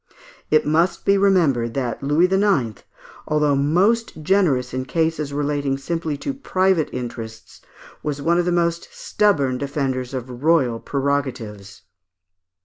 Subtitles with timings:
[0.49, 2.81] It must be remembered that Louis IX.,
[3.27, 7.61] although most generous in cases relating simply to private interests,
[8.01, 11.83] was one of the most stubborn defenders of royal prerogatives.